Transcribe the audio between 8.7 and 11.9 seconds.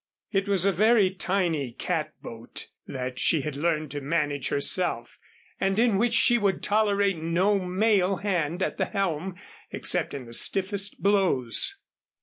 the helm except in the stiffest blows.